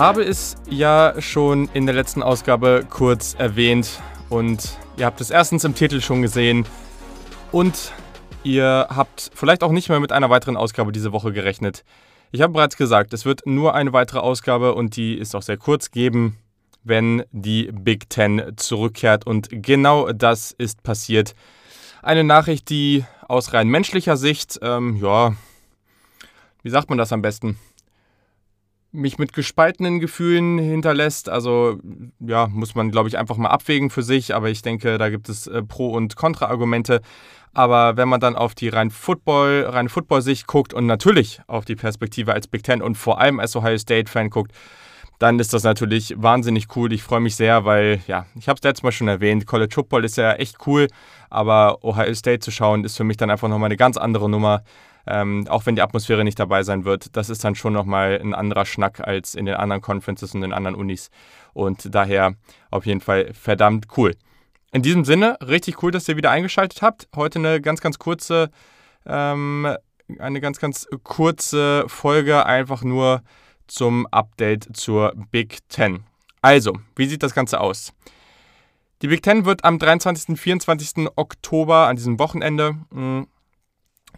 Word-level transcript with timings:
habe 0.00 0.24
es 0.24 0.56
ja 0.70 1.12
schon 1.18 1.68
in 1.74 1.84
der 1.84 1.94
letzten 1.94 2.22
Ausgabe 2.22 2.86
kurz 2.88 3.34
erwähnt 3.34 4.00
und 4.30 4.78
ihr 4.96 5.04
habt 5.04 5.20
es 5.20 5.28
erstens 5.28 5.64
im 5.64 5.74
Titel 5.74 6.00
schon 6.00 6.22
gesehen 6.22 6.64
und 7.52 7.92
ihr 8.42 8.86
habt 8.88 9.30
vielleicht 9.34 9.62
auch 9.62 9.72
nicht 9.72 9.90
mehr 9.90 10.00
mit 10.00 10.10
einer 10.10 10.30
weiteren 10.30 10.56
Ausgabe 10.56 10.90
diese 10.90 11.12
Woche 11.12 11.34
gerechnet. 11.34 11.84
Ich 12.32 12.40
habe 12.40 12.54
bereits 12.54 12.78
gesagt, 12.78 13.12
es 13.12 13.26
wird 13.26 13.42
nur 13.44 13.74
eine 13.74 13.92
weitere 13.92 14.20
Ausgabe 14.20 14.74
und 14.74 14.96
die 14.96 15.18
ist 15.18 15.34
auch 15.34 15.42
sehr 15.42 15.58
kurz 15.58 15.90
geben, 15.90 16.38
wenn 16.82 17.22
die 17.30 17.70
Big 17.70 18.08
Ten 18.08 18.54
zurückkehrt 18.56 19.26
und 19.26 19.48
genau 19.50 20.12
das 20.12 20.50
ist 20.52 20.82
passiert. 20.82 21.34
Eine 22.00 22.24
Nachricht, 22.24 22.70
die 22.70 23.04
aus 23.28 23.52
rein 23.52 23.68
menschlicher 23.68 24.16
Sicht, 24.16 24.60
ähm, 24.62 24.96
ja, 24.96 25.34
wie 26.62 26.70
sagt 26.70 26.88
man 26.88 26.96
das 26.96 27.12
am 27.12 27.20
besten? 27.20 27.58
Mich 28.92 29.18
mit 29.18 29.32
gespaltenen 29.32 30.00
Gefühlen 30.00 30.58
hinterlässt. 30.58 31.28
Also 31.28 31.78
ja, 32.20 32.48
muss 32.48 32.74
man, 32.74 32.90
glaube 32.90 33.08
ich, 33.08 33.18
einfach 33.18 33.36
mal 33.36 33.48
abwägen 33.48 33.90
für 33.90 34.02
sich. 34.02 34.34
Aber 34.34 34.50
ich 34.50 34.62
denke, 34.62 34.98
da 34.98 35.10
gibt 35.10 35.28
es 35.28 35.46
äh, 35.46 35.62
Pro- 35.62 35.90
und 35.92 36.16
Kontra-Argumente. 36.16 37.00
Aber 37.52 37.96
wenn 37.96 38.08
man 38.08 38.20
dann 38.20 38.36
auf 38.36 38.54
die 38.54 38.68
rein 38.68 38.90
Football, 38.90 39.66
rein 39.68 39.88
Football-Sicht 39.88 40.46
guckt 40.46 40.72
und 40.72 40.86
natürlich 40.86 41.40
auf 41.46 41.64
die 41.64 41.76
Perspektive 41.76 42.32
als 42.32 42.46
Big 42.46 42.62
Ten 42.62 42.82
und 42.82 42.96
vor 42.96 43.20
allem 43.20 43.40
als 43.40 43.56
Ohio 43.56 43.78
State-Fan 43.78 44.30
guckt, 44.30 44.52
dann 45.18 45.38
ist 45.38 45.52
das 45.52 45.64
natürlich 45.64 46.14
wahnsinnig 46.16 46.74
cool. 46.76 46.92
Ich 46.92 47.02
freue 47.02 47.20
mich 47.20 47.36
sehr, 47.36 47.64
weil, 47.64 48.00
ja, 48.06 48.24
ich 48.36 48.48
habe 48.48 48.56
es 48.56 48.64
letztes 48.64 48.82
Mal 48.82 48.92
schon 48.92 49.08
erwähnt, 49.08 49.46
College 49.46 49.74
Football 49.74 50.04
ist 50.04 50.16
ja 50.16 50.32
echt 50.32 50.66
cool, 50.66 50.86
aber 51.28 51.84
Ohio 51.84 52.14
State 52.14 52.40
zu 52.40 52.50
schauen, 52.50 52.84
ist 52.84 52.96
für 52.96 53.04
mich 53.04 53.18
dann 53.18 53.30
einfach 53.30 53.48
nochmal 53.48 53.66
eine 53.66 53.76
ganz 53.76 53.98
andere 53.98 54.30
Nummer. 54.30 54.62
Ähm, 55.10 55.46
auch 55.48 55.66
wenn 55.66 55.74
die 55.74 55.82
Atmosphäre 55.82 56.22
nicht 56.22 56.38
dabei 56.38 56.62
sein 56.62 56.84
wird, 56.84 57.16
das 57.16 57.30
ist 57.30 57.42
dann 57.42 57.56
schon 57.56 57.72
nochmal 57.72 58.20
ein 58.22 58.32
anderer 58.32 58.64
Schnack 58.64 59.00
als 59.00 59.34
in 59.34 59.44
den 59.44 59.56
anderen 59.56 59.82
Conferences 59.82 60.34
und 60.34 60.42
den 60.42 60.52
anderen 60.52 60.76
Unis. 60.76 61.10
Und 61.52 61.92
daher 61.92 62.34
auf 62.70 62.86
jeden 62.86 63.00
Fall 63.00 63.34
verdammt 63.34 63.86
cool. 63.96 64.14
In 64.72 64.82
diesem 64.82 65.04
Sinne, 65.04 65.36
richtig 65.40 65.82
cool, 65.82 65.90
dass 65.90 66.08
ihr 66.08 66.16
wieder 66.16 66.30
eingeschaltet 66.30 66.80
habt. 66.80 67.08
Heute 67.16 67.40
eine 67.40 67.60
ganz, 67.60 67.80
ganz 67.80 67.98
kurze, 67.98 68.50
ähm, 69.04 69.68
eine 70.20 70.40
ganz, 70.40 70.60
ganz 70.60 70.86
kurze 71.02 71.84
Folge, 71.88 72.46
einfach 72.46 72.82
nur 72.82 73.22
zum 73.66 74.06
Update 74.12 74.76
zur 74.76 75.12
Big 75.32 75.58
Ten. 75.68 76.04
Also, 76.40 76.78
wie 76.94 77.06
sieht 77.06 77.24
das 77.24 77.34
Ganze 77.34 77.60
aus? 77.60 77.92
Die 79.02 79.08
Big 79.08 79.22
Ten 79.22 79.44
wird 79.44 79.64
am 79.64 79.80
23. 79.80 80.28
und 80.28 80.36
24. 80.36 81.08
Oktober 81.16 81.88
an 81.88 81.96
diesem 81.96 82.20
Wochenende 82.20 82.76
mh, 82.90 83.18
hm, 83.18 83.26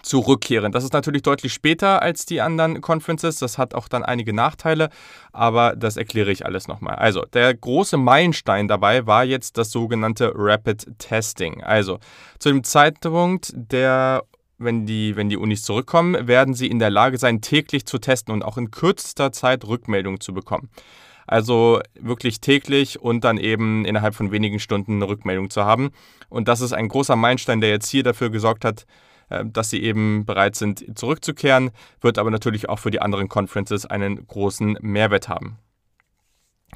zurückkehren. 0.02 0.72
Das 0.72 0.84
ist 0.84 0.92
natürlich 0.92 1.22
deutlich 1.22 1.52
später 1.52 2.02
als 2.02 2.26
die 2.26 2.40
anderen 2.40 2.80
Conferences. 2.80 3.38
Das 3.38 3.58
hat 3.58 3.74
auch 3.74 3.88
dann 3.88 4.02
einige 4.04 4.32
Nachteile, 4.32 4.90
aber 5.32 5.76
das 5.76 5.96
erkläre 5.96 6.32
ich 6.32 6.44
alles 6.44 6.68
nochmal. 6.68 6.96
Also, 6.96 7.22
der 7.32 7.54
große 7.54 7.96
Meilenstein 7.96 8.68
dabei 8.68 9.06
war 9.06 9.24
jetzt 9.24 9.58
das 9.58 9.70
sogenannte 9.70 10.32
Rapid 10.34 10.98
Testing. 10.98 11.62
Also, 11.62 11.98
zu 12.38 12.48
dem 12.48 12.64
Zeitpunkt 12.64 13.52
der 13.54 14.22
wenn 14.64 14.86
die, 14.86 15.16
wenn 15.16 15.28
die 15.28 15.36
Unis 15.36 15.62
zurückkommen, 15.62 16.28
werden 16.28 16.54
sie 16.54 16.68
in 16.68 16.78
der 16.78 16.90
Lage 16.90 17.18
sein, 17.18 17.40
täglich 17.40 17.84
zu 17.84 17.98
testen 17.98 18.32
und 18.32 18.44
auch 18.44 18.56
in 18.56 18.70
kürzester 18.70 19.32
Zeit 19.32 19.64
Rückmeldungen 19.64 20.20
zu 20.20 20.32
bekommen. 20.32 20.70
Also 21.26 21.80
wirklich 21.98 22.40
täglich 22.40 23.00
und 23.00 23.24
dann 23.24 23.38
eben 23.38 23.84
innerhalb 23.84 24.14
von 24.14 24.32
wenigen 24.32 24.58
Stunden 24.58 24.96
eine 24.96 25.08
Rückmeldung 25.08 25.50
zu 25.50 25.64
haben. 25.64 25.90
Und 26.28 26.48
das 26.48 26.60
ist 26.60 26.72
ein 26.72 26.88
großer 26.88 27.16
Meilenstein, 27.16 27.60
der 27.60 27.70
jetzt 27.70 27.88
hier 27.88 28.02
dafür 28.02 28.30
gesorgt 28.30 28.64
hat, 28.64 28.86
dass 29.44 29.70
sie 29.70 29.82
eben 29.82 30.24
bereit 30.24 30.56
sind, 30.56 30.98
zurückzukehren, 30.98 31.70
wird 32.00 32.18
aber 32.18 32.30
natürlich 32.30 32.68
auch 32.68 32.78
für 32.78 32.90
die 32.90 33.00
anderen 33.00 33.28
Conferences 33.28 33.86
einen 33.86 34.26
großen 34.26 34.78
Mehrwert 34.80 35.28
haben. 35.28 35.58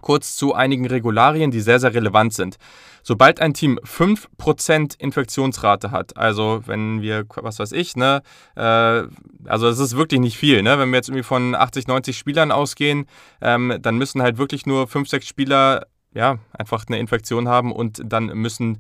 Kurz 0.03 0.37
zu 0.37 0.55
einigen 0.55 0.87
Regularien, 0.87 1.51
die 1.51 1.61
sehr, 1.61 1.81
sehr 1.81 1.95
relevant 1.95 2.35
sind. 2.35 2.59
Sobald 3.03 3.41
ein 3.41 3.55
Team 3.55 3.79
5% 3.83 5.01
Infektionsrate 5.01 5.91
hat, 5.91 6.17
also 6.17 6.63
wenn 6.67 7.01
wir, 7.01 7.25
was 7.37 7.59
weiß 7.59 7.73
ich, 7.73 7.97
ne, 7.97 8.23
äh, 8.57 8.61
also 8.61 9.69
das 9.69 9.79
ist 9.79 9.97
wirklich 9.97 10.21
nicht 10.21 10.37
viel, 10.37 10.63
ne, 10.63 10.79
wenn 10.79 10.91
wir 10.91 10.97
jetzt 10.97 11.09
irgendwie 11.09 11.23
von 11.23 11.55
80, 11.55 11.87
90 11.87 12.19
Spielern 12.19 12.53
ausgehen, 12.53 13.07
ähm, 13.41 13.79
dann 13.81 13.97
müssen 13.97 14.23
halt 14.23 14.37
wirklich 14.37 14.67
nur 14.67 14.87
5, 14.87 15.09
6 15.09 15.27
Spieler 15.27 15.87
ja, 16.17 16.39
einfach 16.53 16.85
eine 16.89 16.99
Infektion 16.99 17.47
haben 17.47 17.73
und 17.73 18.01
dann 18.03 18.27
müssen, 18.27 18.79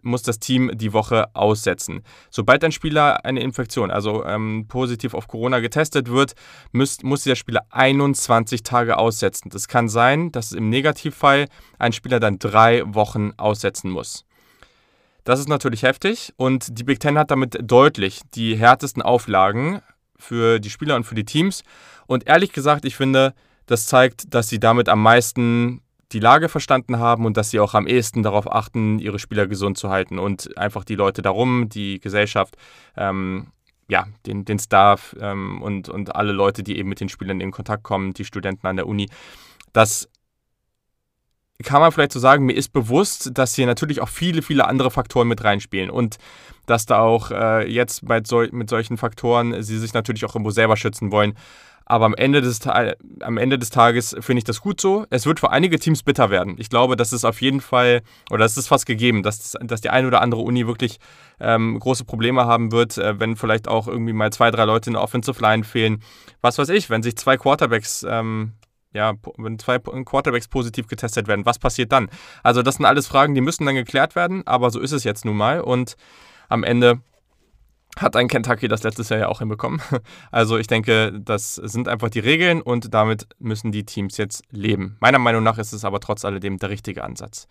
muss 0.00 0.22
das 0.22 0.38
Team 0.38 0.70
die 0.74 0.94
Woche 0.94 1.34
aussetzen. 1.34 2.02
Sobald 2.30 2.64
ein 2.64 2.72
Spieler 2.72 3.26
eine 3.26 3.40
Infektion, 3.40 3.90
also 3.90 4.24
ähm, 4.24 4.64
positiv 4.68 5.12
auf 5.12 5.28
Corona 5.28 5.60
getestet 5.60 6.08
wird, 6.08 6.32
muss, 6.72 7.02
muss 7.02 7.24
der 7.24 7.34
Spieler 7.34 7.66
21 7.70 8.62
Tage 8.62 8.96
aussetzen. 8.96 9.50
Das 9.50 9.68
kann 9.68 9.90
sein, 9.90 10.32
dass 10.32 10.52
im 10.52 10.70
Negativfall 10.70 11.46
ein 11.78 11.92
Spieler 11.92 12.20
dann 12.20 12.38
drei 12.38 12.82
Wochen 12.86 13.32
aussetzen 13.36 13.90
muss. 13.90 14.24
Das 15.24 15.40
ist 15.40 15.48
natürlich 15.48 15.82
heftig 15.82 16.32
und 16.36 16.78
die 16.78 16.84
Big 16.84 17.00
Ten 17.00 17.18
hat 17.18 17.30
damit 17.30 17.58
deutlich 17.60 18.22
die 18.34 18.56
härtesten 18.56 19.02
Auflagen 19.02 19.82
für 20.16 20.58
die 20.58 20.70
Spieler 20.70 20.96
und 20.96 21.04
für 21.04 21.14
die 21.14 21.26
Teams. 21.26 21.64
Und 22.06 22.26
ehrlich 22.26 22.52
gesagt, 22.52 22.86
ich 22.86 22.96
finde, 22.96 23.34
das 23.66 23.84
zeigt, 23.84 24.32
dass 24.32 24.48
sie 24.48 24.58
damit 24.58 24.88
am 24.88 25.02
meisten 25.02 25.82
die 26.12 26.20
Lage 26.20 26.48
verstanden 26.48 26.98
haben 26.98 27.26
und 27.26 27.36
dass 27.36 27.50
sie 27.50 27.60
auch 27.60 27.74
am 27.74 27.86
ehesten 27.86 28.22
darauf 28.22 28.50
achten, 28.50 28.98
ihre 28.98 29.18
Spieler 29.18 29.46
gesund 29.46 29.76
zu 29.76 29.90
halten 29.90 30.18
und 30.18 30.56
einfach 30.56 30.84
die 30.84 30.94
Leute 30.94 31.22
darum, 31.22 31.68
die 31.68 32.00
Gesellschaft, 32.00 32.56
ähm, 32.96 33.48
ja, 33.90 34.06
den, 34.26 34.44
den 34.44 34.58
Staff 34.58 35.16
ähm, 35.20 35.62
und, 35.62 35.88
und 35.88 36.14
alle 36.14 36.32
Leute, 36.32 36.62
die 36.62 36.78
eben 36.78 36.88
mit 36.88 37.00
den 37.00 37.08
Spielern 37.08 37.40
in 37.40 37.50
Kontakt 37.50 37.82
kommen, 37.82 38.14
die 38.14 38.24
Studenten 38.24 38.66
an 38.66 38.76
der 38.76 38.86
Uni. 38.86 39.08
Das 39.72 40.08
kann 41.62 41.80
man 41.80 41.90
vielleicht 41.90 42.12
so 42.12 42.20
sagen, 42.20 42.46
mir 42.46 42.52
ist 42.52 42.72
bewusst, 42.72 43.30
dass 43.34 43.54
hier 43.54 43.66
natürlich 43.66 44.00
auch 44.00 44.08
viele, 44.08 44.42
viele 44.42 44.66
andere 44.66 44.90
Faktoren 44.90 45.26
mit 45.26 45.42
reinspielen 45.42 45.90
und 45.90 46.16
dass 46.66 46.86
da 46.86 47.00
auch 47.00 47.30
äh, 47.30 47.68
jetzt 47.68 48.06
bei 48.06 48.22
so, 48.24 48.44
mit 48.52 48.70
solchen 48.70 48.96
Faktoren 48.96 49.62
sie 49.62 49.78
sich 49.78 49.92
natürlich 49.92 50.24
auch 50.24 50.34
irgendwo 50.34 50.50
selber 50.50 50.76
schützen 50.76 51.10
wollen. 51.10 51.34
Aber 51.90 52.04
am 52.04 52.14
Ende 52.14 52.42
des, 52.42 52.60
am 52.66 53.38
Ende 53.38 53.58
des 53.58 53.70
Tages 53.70 54.14
finde 54.20 54.38
ich 54.38 54.44
das 54.44 54.60
gut 54.60 54.78
so. 54.78 55.06
Es 55.08 55.24
wird 55.24 55.40
für 55.40 55.50
einige 55.50 55.78
Teams 55.78 56.02
bitter 56.02 56.28
werden. 56.28 56.56
Ich 56.58 56.68
glaube, 56.68 56.96
das 56.96 57.14
ist 57.14 57.24
auf 57.24 57.40
jeden 57.40 57.62
Fall, 57.62 58.02
oder 58.30 58.44
das 58.44 58.58
ist 58.58 58.68
fast 58.68 58.84
gegeben, 58.84 59.22
dass, 59.22 59.56
dass 59.62 59.80
die 59.80 59.88
eine 59.88 60.06
oder 60.06 60.20
andere 60.20 60.42
Uni 60.42 60.66
wirklich 60.66 60.98
ähm, 61.40 61.78
große 61.78 62.04
Probleme 62.04 62.44
haben 62.44 62.72
wird, 62.72 62.98
äh, 62.98 63.18
wenn 63.18 63.36
vielleicht 63.36 63.68
auch 63.68 63.88
irgendwie 63.88 64.12
mal 64.12 64.30
zwei, 64.30 64.50
drei 64.50 64.66
Leute 64.66 64.90
in 64.90 64.94
der 64.94 65.02
Offensive 65.02 65.40
Line 65.40 65.64
fehlen. 65.64 66.02
Was 66.42 66.58
weiß 66.58 66.68
ich, 66.68 66.90
wenn 66.90 67.02
sich 67.02 67.16
zwei 67.16 67.38
Quarterbacks 67.38 68.04
ähm, 68.06 68.52
ja, 68.92 69.14
wenn 69.36 69.58
zwei 69.58 69.78
Quarterbacks 69.78 70.48
positiv 70.48 70.88
getestet 70.88 71.28
werden, 71.28 71.46
was 71.46 71.58
passiert 71.58 71.92
dann? 71.92 72.08
Also 72.42 72.62
das 72.62 72.76
sind 72.76 72.86
alles 72.86 73.06
Fragen, 73.06 73.34
die 73.34 73.40
müssen 73.40 73.66
dann 73.66 73.74
geklärt 73.74 74.16
werden, 74.16 74.46
aber 74.46 74.70
so 74.70 74.80
ist 74.80 74.92
es 74.92 75.04
jetzt 75.04 75.24
nun 75.24 75.36
mal 75.36 75.60
und 75.60 75.96
am 76.48 76.64
Ende 76.64 77.00
hat 78.00 78.16
ein 78.16 78.28
Kentucky 78.28 78.68
das 78.68 78.82
letztes 78.82 79.08
Jahr 79.08 79.20
ja 79.20 79.28
auch 79.28 79.38
hinbekommen. 79.40 79.80
Also 80.30 80.58
ich 80.58 80.66
denke, 80.66 81.12
das 81.20 81.54
sind 81.54 81.88
einfach 81.88 82.10
die 82.10 82.18
Regeln 82.18 82.60
und 82.60 82.92
damit 82.92 83.26
müssen 83.38 83.72
die 83.72 83.84
Teams 83.84 84.16
jetzt 84.16 84.42
leben. 84.50 84.96
Meiner 85.00 85.18
Meinung 85.18 85.42
nach 85.42 85.58
ist 85.58 85.72
es 85.72 85.84
aber 85.84 86.00
trotz 86.00 86.24
alledem 86.24 86.58
der 86.58 86.70
richtige 86.70 87.02
Ansatz. 87.02 87.46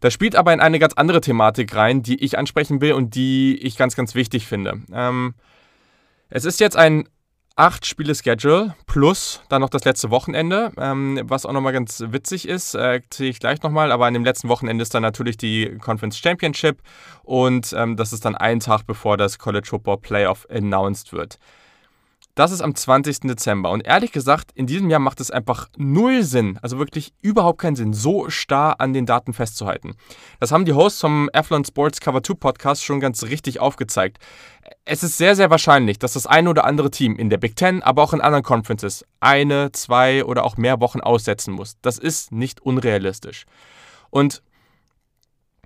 Das 0.00 0.12
spielt 0.12 0.36
aber 0.36 0.52
in 0.52 0.60
eine 0.60 0.78
ganz 0.78 0.94
andere 0.94 1.20
Thematik 1.20 1.74
rein, 1.74 2.02
die 2.02 2.22
ich 2.22 2.38
ansprechen 2.38 2.80
will 2.80 2.92
und 2.92 3.14
die 3.14 3.58
ich 3.58 3.76
ganz, 3.76 3.96
ganz 3.96 4.14
wichtig 4.14 4.46
finde. 4.46 4.82
Ähm, 4.92 5.34
es 6.30 6.44
ist 6.44 6.60
jetzt 6.60 6.76
ein 6.76 7.08
acht 7.56 7.86
Spiele 7.86 8.14
Schedule 8.14 8.74
plus 8.86 9.40
dann 9.48 9.60
noch 9.60 9.70
das 9.70 9.84
letzte 9.84 10.10
Wochenende, 10.10 10.72
ähm, 10.76 11.20
was 11.24 11.46
auch 11.46 11.52
nochmal 11.52 11.72
ganz 11.72 12.02
witzig 12.08 12.48
ist, 12.48 12.74
äh, 12.74 13.00
ich 13.18 13.38
gleich 13.38 13.62
nochmal, 13.62 13.92
aber 13.92 14.06
an 14.06 14.14
dem 14.14 14.24
letzten 14.24 14.48
Wochenende 14.48 14.82
ist 14.82 14.94
dann 14.94 15.02
natürlich 15.02 15.36
die 15.36 15.78
Conference 15.78 16.18
Championship 16.18 16.82
und 17.22 17.72
ähm, 17.76 17.96
das 17.96 18.12
ist 18.12 18.24
dann 18.24 18.34
ein 18.34 18.60
Tag 18.60 18.86
bevor 18.86 19.16
das 19.16 19.38
College 19.38 19.68
Football 19.68 19.98
Playoff 19.98 20.46
announced 20.50 21.12
wird. 21.12 21.38
Das 22.34 22.50
ist 22.50 22.62
am 22.62 22.74
20. 22.74 23.20
Dezember. 23.20 23.70
Und 23.70 23.86
ehrlich 23.86 24.10
gesagt, 24.10 24.50
in 24.54 24.66
diesem 24.66 24.90
Jahr 24.90 24.98
macht 24.98 25.20
es 25.20 25.30
einfach 25.30 25.68
null 25.76 26.24
Sinn, 26.24 26.58
also 26.62 26.78
wirklich 26.78 27.12
überhaupt 27.20 27.60
keinen 27.60 27.76
Sinn, 27.76 27.92
so 27.92 28.28
starr 28.28 28.80
an 28.80 28.92
den 28.92 29.06
Daten 29.06 29.32
festzuhalten. 29.32 29.94
Das 30.40 30.50
haben 30.50 30.64
die 30.64 30.72
Hosts 30.72 31.00
vom 31.00 31.30
Athlon 31.32 31.64
Sports 31.64 32.00
Cover 32.00 32.22
2 32.22 32.34
Podcast 32.34 32.84
schon 32.84 32.98
ganz 32.98 33.22
richtig 33.22 33.60
aufgezeigt. 33.60 34.18
Es 34.84 35.04
ist 35.04 35.16
sehr, 35.16 35.36
sehr 35.36 35.50
wahrscheinlich, 35.50 36.00
dass 36.00 36.14
das 36.14 36.26
eine 36.26 36.50
oder 36.50 36.64
andere 36.64 36.90
Team 36.90 37.14
in 37.16 37.30
der 37.30 37.38
Big 37.38 37.54
Ten, 37.54 37.82
aber 37.82 38.02
auch 38.02 38.12
in 38.12 38.20
anderen 38.20 38.42
Conferences 38.42 39.04
eine, 39.20 39.70
zwei 39.70 40.24
oder 40.24 40.44
auch 40.44 40.56
mehr 40.56 40.80
Wochen 40.80 41.00
aussetzen 41.00 41.54
muss. 41.54 41.76
Das 41.82 41.98
ist 41.98 42.32
nicht 42.32 42.60
unrealistisch. 42.60 43.44
Und 44.10 44.42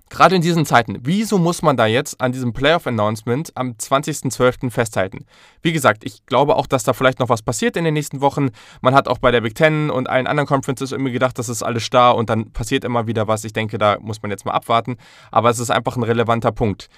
Gerade 0.09 0.35
in 0.35 0.41
diesen 0.41 0.65
Zeiten, 0.65 0.97
wieso 1.03 1.37
muss 1.37 1.61
man 1.61 1.77
da 1.77 1.85
jetzt 1.85 2.19
an 2.19 2.31
diesem 2.31 2.51
Playoff-Announcement 2.51 3.51
am 3.55 3.73
20.12. 3.73 4.71
festhalten? 4.71 5.25
Wie 5.61 5.71
gesagt, 5.71 6.03
ich 6.03 6.25
glaube 6.25 6.55
auch, 6.55 6.65
dass 6.65 6.83
da 6.83 6.93
vielleicht 6.93 7.19
noch 7.19 7.29
was 7.29 7.43
passiert 7.43 7.77
in 7.77 7.83
den 7.83 7.93
nächsten 7.93 8.19
Wochen. 8.19 8.49
Man 8.81 8.95
hat 8.95 9.07
auch 9.07 9.19
bei 9.19 9.29
der 9.29 9.41
Big 9.41 9.53
Ten 9.53 9.91
und 9.91 10.09
allen 10.09 10.25
anderen 10.25 10.47
Conferences 10.47 10.91
irgendwie 10.91 11.11
gedacht, 11.11 11.37
das 11.37 11.47
ist 11.47 11.61
alles 11.61 11.83
starr 11.83 12.15
und 12.15 12.29
dann 12.29 12.51
passiert 12.51 12.83
immer 12.83 13.05
wieder 13.05 13.27
was. 13.27 13.43
Ich 13.43 13.53
denke, 13.53 13.77
da 13.77 13.97
muss 14.01 14.21
man 14.23 14.31
jetzt 14.31 14.45
mal 14.45 14.53
abwarten. 14.53 14.97
Aber 15.29 15.51
es 15.51 15.59
ist 15.59 15.69
einfach 15.69 15.95
ein 15.95 16.03
relevanter 16.03 16.51
Punkt. 16.51 16.89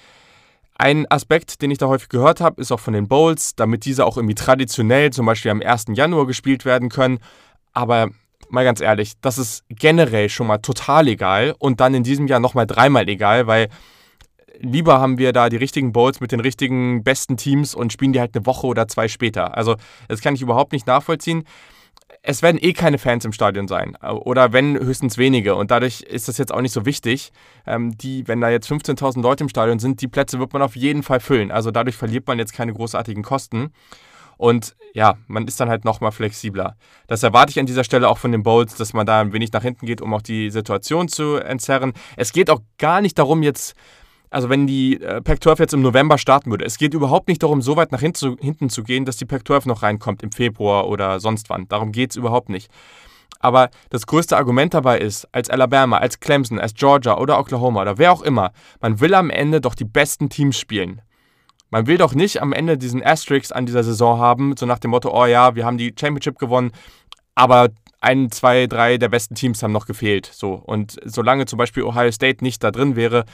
Ein 0.78 1.08
Aspekt, 1.10 1.60
den 1.60 1.70
ich 1.70 1.78
da 1.78 1.88
häufig 1.88 2.08
gehört 2.08 2.40
habe, 2.40 2.60
ist 2.60 2.72
auch 2.72 2.80
von 2.80 2.94
den 2.94 3.08
Bowls, 3.08 3.54
damit 3.54 3.84
diese 3.84 4.06
auch 4.06 4.16
irgendwie 4.16 4.34
traditionell 4.34 5.10
zum 5.10 5.26
Beispiel 5.26 5.50
am 5.50 5.60
1. 5.60 5.84
Januar 5.92 6.26
gespielt 6.26 6.64
werden 6.64 6.88
können. 6.88 7.18
Aber 7.74 8.08
mal 8.50 8.64
ganz 8.64 8.80
ehrlich, 8.80 9.14
das 9.20 9.38
ist 9.38 9.64
generell 9.68 10.28
schon 10.28 10.46
mal 10.46 10.58
total 10.58 11.08
egal 11.08 11.54
und 11.58 11.80
dann 11.80 11.94
in 11.94 12.02
diesem 12.02 12.26
Jahr 12.26 12.40
nochmal 12.40 12.66
dreimal 12.66 13.08
egal, 13.08 13.46
weil 13.46 13.68
lieber 14.58 15.00
haben 15.00 15.18
wir 15.18 15.32
da 15.32 15.48
die 15.48 15.56
richtigen 15.56 15.92
Bowls 15.92 16.20
mit 16.20 16.32
den 16.32 16.40
richtigen 16.40 17.02
besten 17.02 17.36
Teams 17.36 17.74
und 17.74 17.92
spielen 17.92 18.12
die 18.12 18.20
halt 18.20 18.34
eine 18.34 18.46
Woche 18.46 18.66
oder 18.66 18.88
zwei 18.88 19.08
später. 19.08 19.56
Also 19.56 19.76
das 20.08 20.20
kann 20.20 20.34
ich 20.34 20.42
überhaupt 20.42 20.72
nicht 20.72 20.86
nachvollziehen. 20.86 21.44
Es 22.22 22.42
werden 22.42 22.58
eh 22.60 22.72
keine 22.72 22.98
Fans 22.98 23.24
im 23.24 23.32
Stadion 23.32 23.66
sein. 23.66 23.96
Oder 23.96 24.52
wenn 24.52 24.78
höchstens 24.78 25.18
wenige. 25.18 25.56
Und 25.56 25.72
dadurch 25.72 26.02
ist 26.02 26.28
das 26.28 26.38
jetzt 26.38 26.52
auch 26.52 26.60
nicht 26.60 26.72
so 26.72 26.86
wichtig. 26.86 27.32
Ähm, 27.66 27.96
die, 27.98 28.28
wenn 28.28 28.40
da 28.40 28.48
jetzt 28.48 28.70
15.000 28.70 29.20
Leute 29.22 29.42
im 29.42 29.48
Stadion 29.48 29.80
sind, 29.80 30.00
die 30.02 30.08
Plätze 30.08 30.38
wird 30.38 30.52
man 30.52 30.62
auf 30.62 30.76
jeden 30.76 31.02
Fall 31.02 31.18
füllen. 31.18 31.50
Also 31.50 31.72
dadurch 31.72 31.96
verliert 31.96 32.28
man 32.28 32.38
jetzt 32.38 32.52
keine 32.52 32.74
großartigen 32.74 33.24
Kosten. 33.24 33.72
Und 34.42 34.74
ja, 34.92 35.14
man 35.28 35.46
ist 35.46 35.60
dann 35.60 35.68
halt 35.68 35.84
nochmal 35.84 36.10
flexibler. 36.10 36.74
Das 37.06 37.22
erwarte 37.22 37.50
ich 37.50 37.60
an 37.60 37.66
dieser 37.66 37.84
Stelle 37.84 38.08
auch 38.08 38.18
von 38.18 38.32
den 38.32 38.42
Bowls, 38.42 38.74
dass 38.74 38.92
man 38.92 39.06
da 39.06 39.20
ein 39.20 39.32
wenig 39.32 39.52
nach 39.52 39.62
hinten 39.62 39.86
geht, 39.86 40.00
um 40.00 40.12
auch 40.12 40.20
die 40.20 40.50
Situation 40.50 41.06
zu 41.06 41.36
entzerren. 41.36 41.92
Es 42.16 42.32
geht 42.32 42.50
auch 42.50 42.58
gar 42.76 43.00
nicht 43.02 43.16
darum, 43.20 43.44
jetzt 43.44 43.74
also 44.30 44.48
wenn 44.48 44.66
die 44.66 45.00
äh, 45.00 45.20
Pac-12 45.20 45.60
jetzt 45.60 45.74
im 45.74 45.82
November 45.82 46.18
starten 46.18 46.50
würde, 46.50 46.64
es 46.64 46.76
geht 46.76 46.92
überhaupt 46.92 47.28
nicht 47.28 47.44
darum, 47.44 47.62
so 47.62 47.76
weit 47.76 47.92
nach 47.92 48.00
hinten 48.00 48.16
zu, 48.16 48.36
hinten 48.40 48.68
zu 48.68 48.82
gehen, 48.82 49.04
dass 49.04 49.16
die 49.16 49.26
Pac-12 49.26 49.68
noch 49.68 49.84
reinkommt 49.84 50.24
im 50.24 50.32
Februar 50.32 50.88
oder 50.88 51.20
sonst 51.20 51.48
wann. 51.48 51.68
Darum 51.68 51.92
geht 51.92 52.10
es 52.10 52.16
überhaupt 52.16 52.48
nicht. 52.48 52.68
Aber 53.38 53.70
das 53.90 54.08
größte 54.08 54.36
Argument 54.36 54.74
dabei 54.74 54.98
ist, 54.98 55.28
als 55.30 55.50
Alabama, 55.50 55.98
als 55.98 56.18
Clemson, 56.18 56.58
als 56.58 56.74
Georgia 56.74 57.16
oder 57.16 57.38
Oklahoma 57.38 57.82
oder 57.82 57.96
wer 57.96 58.10
auch 58.10 58.22
immer, 58.22 58.50
man 58.80 58.98
will 58.98 59.14
am 59.14 59.30
Ende 59.30 59.60
doch 59.60 59.76
die 59.76 59.84
besten 59.84 60.30
Teams 60.30 60.58
spielen. 60.58 61.00
Man 61.72 61.86
will 61.86 61.96
doch 61.96 62.14
nicht 62.14 62.42
am 62.42 62.52
Ende 62.52 62.76
diesen 62.76 63.02
Asterix 63.02 63.50
an 63.50 63.64
dieser 63.64 63.82
Saison 63.82 64.20
haben, 64.20 64.54
so 64.58 64.66
nach 64.66 64.78
dem 64.78 64.90
Motto, 64.90 65.10
oh 65.10 65.24
ja, 65.24 65.54
wir 65.54 65.64
haben 65.64 65.78
die 65.78 65.94
Championship 65.98 66.38
gewonnen, 66.38 66.70
aber 67.34 67.70
ein, 67.98 68.30
zwei, 68.30 68.66
drei 68.66 68.98
der 68.98 69.08
besten 69.08 69.34
Teams 69.34 69.62
haben 69.62 69.72
noch 69.72 69.86
gefehlt. 69.86 70.26
So. 70.26 70.52
Und 70.52 70.98
solange 71.02 71.46
zum 71.46 71.56
Beispiel 71.56 71.84
Ohio 71.84 72.12
State 72.12 72.44
nicht 72.44 72.62
da 72.62 72.72
drin 72.72 72.94
wäre, 72.94 73.24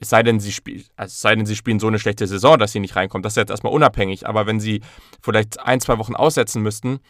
es 0.00 0.08
sei 0.08 0.22
denn, 0.22 0.38
sie, 0.38 0.54
also 0.94 1.10
es 1.10 1.20
sei 1.20 1.34
denn, 1.34 1.46
sie 1.46 1.56
spielen 1.56 1.80
so 1.80 1.88
eine 1.88 1.98
schlechte 1.98 2.28
Saison, 2.28 2.60
dass 2.60 2.70
sie 2.70 2.78
nicht 2.78 2.94
reinkommen. 2.94 3.24
Das 3.24 3.32
ist 3.32 3.38
jetzt 3.38 3.50
erstmal 3.50 3.72
unabhängig. 3.72 4.28
Aber 4.28 4.46
wenn 4.46 4.60
sie 4.60 4.80
vielleicht 5.20 5.58
ein, 5.58 5.80
zwei 5.80 5.98
Wochen 5.98 6.14
aussetzen 6.14 6.62
müssten, 6.62 7.00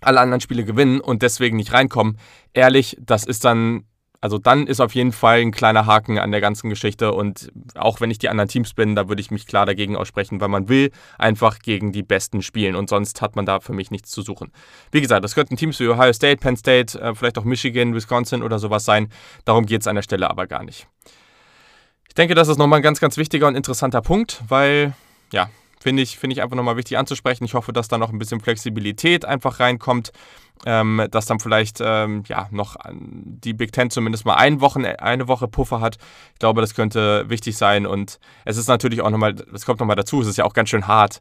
alle 0.00 0.20
anderen 0.20 0.40
Spiele 0.40 0.64
gewinnen 0.64 1.00
und 1.00 1.22
deswegen 1.22 1.56
nicht 1.58 1.72
reinkommen, 1.72 2.18
ehrlich, 2.54 2.96
das 3.00 3.24
ist 3.24 3.44
dann, 3.44 3.84
also 4.20 4.38
dann 4.38 4.66
ist 4.66 4.80
auf 4.80 4.94
jeden 4.94 5.12
Fall 5.12 5.40
ein 5.40 5.50
kleiner 5.50 5.86
Haken 5.86 6.18
an 6.18 6.30
der 6.30 6.40
ganzen 6.40 6.70
Geschichte. 6.70 7.12
Und 7.12 7.50
auch 7.74 8.00
wenn 8.00 8.10
ich 8.10 8.18
die 8.18 8.28
anderen 8.28 8.48
Teams 8.48 8.74
bin, 8.74 8.94
da 8.94 9.08
würde 9.08 9.20
ich 9.20 9.30
mich 9.30 9.46
klar 9.46 9.66
dagegen 9.66 9.96
aussprechen, 9.96 10.40
weil 10.40 10.48
man 10.48 10.68
will 10.68 10.90
einfach 11.18 11.58
gegen 11.58 11.92
die 11.92 12.02
Besten 12.02 12.42
spielen 12.42 12.76
und 12.76 12.88
sonst 12.88 13.22
hat 13.22 13.36
man 13.36 13.46
da 13.46 13.60
für 13.60 13.72
mich 13.72 13.90
nichts 13.90 14.10
zu 14.10 14.22
suchen. 14.22 14.52
Wie 14.92 15.00
gesagt, 15.00 15.24
das 15.24 15.34
könnten 15.34 15.56
Teams 15.56 15.78
wie 15.80 15.88
Ohio 15.88 16.12
State, 16.12 16.40
Penn 16.40 16.56
State, 16.56 16.98
äh, 17.00 17.14
vielleicht 17.14 17.38
auch 17.38 17.44
Michigan, 17.44 17.94
Wisconsin 17.94 18.42
oder 18.42 18.58
sowas 18.58 18.84
sein. 18.84 19.08
Darum 19.44 19.66
geht 19.66 19.82
es 19.82 19.86
an 19.86 19.96
der 19.96 20.02
Stelle 20.02 20.30
aber 20.30 20.46
gar 20.46 20.64
nicht. 20.64 20.88
Ich 22.08 22.14
denke, 22.14 22.34
das 22.34 22.48
ist 22.48 22.56
nochmal 22.56 22.80
ein 22.80 22.82
ganz, 22.82 23.00
ganz 23.00 23.16
wichtiger 23.16 23.46
und 23.46 23.56
interessanter 23.56 24.00
Punkt, 24.00 24.42
weil, 24.48 24.94
ja, 25.32 25.50
finde 25.80 26.02
ich, 26.02 26.18
find 26.18 26.32
ich 26.32 26.42
einfach 26.42 26.56
nochmal 26.56 26.76
wichtig 26.76 26.98
anzusprechen. 26.98 27.44
Ich 27.44 27.54
hoffe, 27.54 27.72
dass 27.72 27.88
da 27.88 27.98
noch 27.98 28.12
ein 28.12 28.18
bisschen 28.18 28.40
Flexibilität 28.40 29.24
einfach 29.24 29.60
reinkommt, 29.60 30.12
ähm, 30.64 31.06
dass 31.10 31.26
dann 31.26 31.38
vielleicht 31.38 31.80
ähm, 31.80 32.22
ja, 32.28 32.48
noch 32.50 32.76
die 32.92 33.52
Big 33.52 33.72
Ten 33.72 33.90
zumindest 33.90 34.24
mal 34.24 34.34
ein 34.34 34.60
Wochen, 34.60 34.84
eine 34.84 35.28
Woche 35.28 35.48
Puffer 35.48 35.80
hat. 35.80 35.98
Ich 36.32 36.38
glaube, 36.38 36.60
das 36.60 36.74
könnte 36.74 37.28
wichtig 37.28 37.56
sein 37.56 37.86
und 37.86 38.18
es 38.44 38.56
ist 38.56 38.68
natürlich 38.68 39.02
auch 39.02 39.10
nochmal, 39.10 39.34
es 39.52 39.66
kommt 39.66 39.80
nochmal 39.80 39.96
dazu, 39.96 40.20
es 40.20 40.26
ist 40.26 40.38
ja 40.38 40.44
auch 40.44 40.54
ganz 40.54 40.70
schön 40.70 40.86
hart, 40.86 41.20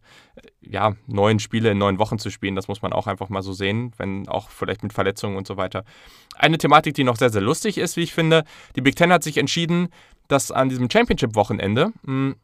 ja, 0.61 0.93
neun 1.05 1.39
Spiele 1.39 1.71
in 1.71 1.77
neun 1.77 1.99
Wochen 1.99 2.17
zu 2.17 2.29
spielen. 2.29 2.55
Das 2.55 2.67
muss 2.67 2.81
man 2.81 2.93
auch 2.93 3.07
einfach 3.07 3.29
mal 3.29 3.41
so 3.41 3.53
sehen, 3.53 3.91
wenn 3.97 4.27
auch 4.27 4.49
vielleicht 4.49 4.83
mit 4.83 4.93
Verletzungen 4.93 5.35
und 5.35 5.47
so 5.47 5.57
weiter. 5.57 5.83
Eine 6.37 6.57
Thematik, 6.57 6.93
die 6.95 7.03
noch 7.03 7.17
sehr, 7.17 7.29
sehr 7.29 7.41
lustig 7.41 7.77
ist, 7.77 7.97
wie 7.97 8.03
ich 8.03 8.13
finde, 8.13 8.45
die 8.75 8.81
Big 8.81 8.95
Ten 8.95 9.11
hat 9.11 9.23
sich 9.23 9.37
entschieden, 9.37 9.89
dass 10.27 10.51
an 10.51 10.69
diesem 10.69 10.89
Championship-Wochenende 10.89 11.91
hm, 12.05 12.35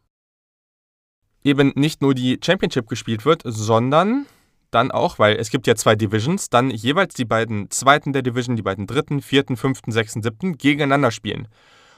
eben 1.44 1.72
nicht 1.76 2.02
nur 2.02 2.14
die 2.14 2.40
Championship 2.44 2.88
gespielt 2.88 3.26
wird, 3.26 3.42
sondern 3.46 4.26
dann 4.72 4.92
auch, 4.92 5.20
weil 5.20 5.36
es 5.36 5.50
gibt 5.50 5.68
ja 5.68 5.76
zwei 5.76 5.96
Divisions, 5.96 6.50
dann 6.50 6.70
jeweils 6.70 7.14
die 7.14 7.26
beiden 7.26 7.70
Zweiten 7.70 8.14
der 8.14 8.22
Division, 8.22 8.56
die 8.56 8.62
beiden 8.62 8.88
Dritten, 8.88 9.22
Vierten, 9.22 9.58
Fünften, 9.58 9.92
Sechsten, 9.92 10.24
Siebten 10.24 10.58
gegeneinander 10.58 11.12
spielen. 11.12 11.48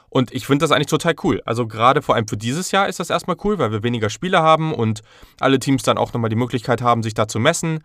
Und 0.08 0.32
ich 0.32 0.46
finde 0.46 0.64
das 0.64 0.70
eigentlich 0.70 0.86
total 0.86 1.14
cool. 1.24 1.42
Also 1.44 1.66
gerade 1.66 2.02
vor 2.02 2.14
allem 2.14 2.28
für 2.28 2.36
dieses 2.36 2.70
Jahr 2.70 2.88
ist 2.88 3.00
das 3.00 3.10
erstmal 3.10 3.36
cool, 3.44 3.58
weil 3.58 3.72
wir 3.72 3.82
weniger 3.82 4.10
Spieler 4.10 4.42
haben 4.42 4.72
und 4.72 5.02
alle 5.40 5.58
Teams 5.58 5.82
dann 5.82 5.98
auch 5.98 6.12
nochmal 6.12 6.30
die 6.30 6.36
Möglichkeit 6.36 6.82
haben, 6.82 7.02
sich 7.02 7.14
da 7.14 7.26
zu 7.26 7.40
messen 7.40 7.80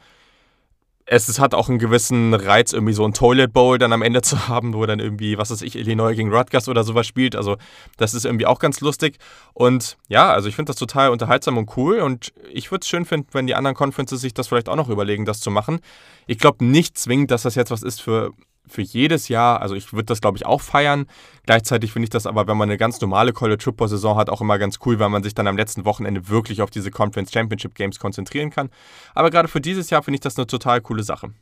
es, 1.12 1.28
es, 1.28 1.40
hat 1.40 1.56
auch 1.56 1.70
einen 1.70 1.80
gewissen 1.80 2.36
Reiz, 2.36 2.72
irgendwie 2.72 2.94
so 2.94 3.04
ein 3.04 3.14
Toilet 3.14 3.52
Bowl 3.52 3.80
dann 3.80 3.94
am 3.94 4.04
Ende 4.04 4.22
zu 4.24 4.48
haben, 4.48 4.76
wo 4.76 4.86
dann 4.86 5.00
irgendwie, 5.00 5.40
was 5.40 5.50
weiß 5.50 5.64
ich, 5.64 5.76
Illinois 5.76 6.14
gegen 6.14 6.32
Rutgers 6.32 6.70
oder 6.70 6.84
sowas 6.84 7.08
spielt. 7.08 7.36
Also, 7.36 7.58
das 7.98 8.14
ist 8.14 8.26
irgendwie 8.26 8.46
auch 8.46 8.60
ganz 8.60 8.80
lustig. 8.80 9.18
Und 9.54 9.98
ja, 10.08 10.32
also 10.32 10.48
ich 10.48 10.56
finde 10.56 10.70
das 10.70 10.76
total 10.76 11.10
unterhaltsam 11.10 11.58
und 11.58 11.76
cool. 11.78 12.00
Und 12.00 12.32
ich 12.54 12.70
würde 12.70 12.84
es 12.84 12.88
schön 12.88 13.06
finden, 13.06 13.30
wenn 13.32 13.48
die 13.48 13.56
anderen 13.56 13.76
Conferences 13.76 14.22
sich 14.22 14.36
das 14.36 14.48
vielleicht 14.48 14.70
auch 14.70 14.76
noch 14.76 14.90
überlegen, 14.90 15.26
das 15.26 15.40
zu 15.40 15.50
machen. 15.50 15.80
Ich 16.28 16.38
glaube 16.38 16.64
nicht 16.64 16.98
zwingend, 16.98 17.32
dass 17.32 17.42
das 17.42 17.56
jetzt 17.56 17.72
was 17.72 17.82
ist 17.82 18.02
für 18.02 18.32
für 18.74 18.82
jedes 18.82 19.28
Jahr, 19.28 19.62
also 19.62 19.76
ich 19.76 19.92
würde 19.94 20.06
das 20.06 20.22
glaube 20.22 20.38
ich 20.38 20.46
auch 20.46 20.62
feiern. 20.62 21.06
Gleichzeitig 21.46 21.92
finde 21.92 22.06
ich 22.06 22.10
das 22.10 22.26
aber, 22.26 22.48
wenn 22.48 22.58
man 22.58 22.70
eine 22.70 22.78
ganz 22.78 23.02
normale 23.02 23.34
College 23.34 23.64
Football 23.64 23.90
Saison 23.90 24.18
hat, 24.18 24.30
auch 24.30 24.42
immer 24.42 24.60
ganz 24.60 24.80
cool, 24.86 25.00
weil 25.00 25.10
man 25.10 25.24
sich 25.24 25.34
dann 25.36 25.48
am 25.48 25.58
letzten 25.58 25.86
Wochenende 25.86 26.30
wirklich 26.30 26.62
auf 26.62 26.70
diese 26.70 26.92
Conference 26.92 27.32
Championship 27.32 27.76
Games 27.76 28.00
konzentrieren 28.00 28.50
kann. 28.50 28.70
Aber 29.16 29.30
gerade 29.30 29.48
für 29.48 29.62
dieses 29.62 29.90
Jahr 29.90 30.04
finde 30.04 30.16
ich 30.16 30.22
das 30.22 30.38
eine 30.38 30.48
total 30.48 30.82
coole 30.82 31.04
Sache. 31.04 31.34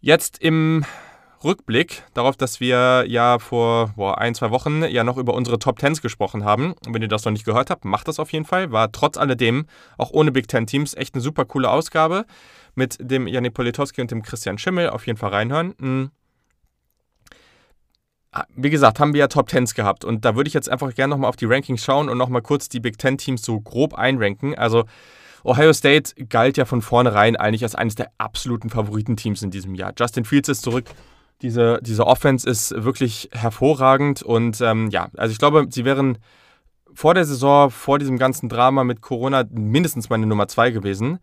Jetzt 0.00 0.38
im 0.38 0.84
Rückblick 1.44 2.04
darauf, 2.14 2.36
dass 2.36 2.60
wir 2.60 3.04
ja 3.06 3.38
vor 3.38 3.92
boah, 3.96 4.18
ein, 4.18 4.34
zwei 4.34 4.50
Wochen 4.50 4.82
ja 4.84 5.04
noch 5.04 5.16
über 5.16 5.34
unsere 5.34 5.58
Top 5.58 5.78
Tens 5.78 6.02
gesprochen 6.02 6.44
haben. 6.44 6.74
Und 6.86 6.94
wenn 6.94 7.02
ihr 7.02 7.08
das 7.08 7.24
noch 7.24 7.32
nicht 7.32 7.44
gehört 7.44 7.70
habt, 7.70 7.84
macht 7.84 8.08
das 8.08 8.18
auf 8.18 8.32
jeden 8.32 8.44
Fall. 8.44 8.72
War 8.72 8.92
trotz 8.92 9.16
alledem, 9.16 9.66
auch 9.98 10.10
ohne 10.10 10.32
Big 10.32 10.48
Ten 10.48 10.66
Teams, 10.66 10.94
echt 10.94 11.14
eine 11.14 11.22
super 11.22 11.44
coole 11.44 11.70
Ausgabe 11.70 12.24
mit 12.74 12.98
dem 13.00 13.26
Janik 13.26 13.54
Politowski 13.54 14.00
und 14.00 14.10
dem 14.10 14.22
Christian 14.22 14.58
Schimmel. 14.58 14.90
Auf 14.90 15.06
jeden 15.06 15.18
Fall 15.18 15.30
reinhören. 15.30 15.74
Hm. 15.78 16.10
Ah, 18.30 18.44
wie 18.56 18.70
gesagt, 18.70 18.98
haben 18.98 19.12
wir 19.12 19.20
ja 19.20 19.28
Top 19.28 19.48
Tens 19.48 19.74
gehabt 19.74 20.06
und 20.06 20.24
da 20.24 20.36
würde 20.36 20.48
ich 20.48 20.54
jetzt 20.54 20.70
einfach 20.70 20.94
gerne 20.94 21.10
nochmal 21.10 21.28
auf 21.28 21.36
die 21.36 21.44
Rankings 21.44 21.84
schauen 21.84 22.08
und 22.08 22.16
nochmal 22.16 22.40
kurz 22.40 22.70
die 22.70 22.80
Big 22.80 22.96
Ten 22.96 23.18
Teams 23.18 23.42
so 23.42 23.60
grob 23.60 23.92
einranken. 23.92 24.56
Also 24.56 24.84
Ohio 25.44 25.72
State 25.72 26.14
galt 26.26 26.56
ja 26.56 26.64
von 26.64 26.82
vornherein 26.82 27.36
eigentlich 27.36 27.62
als 27.62 27.74
eines 27.74 27.94
der 27.94 28.10
absoluten 28.18 28.70
Favoritenteams 28.70 29.42
in 29.42 29.50
diesem 29.50 29.74
Jahr. 29.74 29.92
Justin 29.98 30.24
Fields 30.24 30.48
ist 30.48 30.62
zurück. 30.62 30.86
Diese, 31.42 31.80
diese 31.82 32.06
Offense 32.06 32.48
ist 32.48 32.72
wirklich 32.84 33.28
hervorragend 33.32 34.22
und 34.22 34.60
ähm, 34.60 34.90
ja, 34.90 35.08
also 35.16 35.32
ich 35.32 35.38
glaube, 35.38 35.66
sie 35.70 35.84
wären 35.84 36.18
vor 36.94 37.14
der 37.14 37.24
Saison, 37.24 37.70
vor 37.70 37.98
diesem 37.98 38.18
ganzen 38.18 38.48
Drama 38.48 38.84
mit 38.84 39.00
Corona 39.00 39.44
mindestens 39.50 40.08
meine 40.08 40.26
Nummer 40.26 40.46
zwei 40.48 40.70
gewesen. 40.70 41.18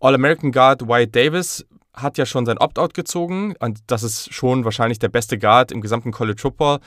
All-American 0.00 0.52
Guard 0.52 0.86
Wyatt 0.86 1.14
Davis 1.14 1.66
hat 1.92 2.18
ja 2.18 2.26
schon 2.26 2.46
sein 2.46 2.58
Opt-out 2.58 2.94
gezogen 2.94 3.54
und 3.58 3.80
das 3.88 4.02
ist 4.02 4.32
schon 4.32 4.64
wahrscheinlich 4.64 4.98
der 4.98 5.08
beste 5.08 5.38
Guard 5.38 5.72
im 5.72 5.80
gesamten 5.80 6.12
College 6.12 6.40
Football. 6.40 6.78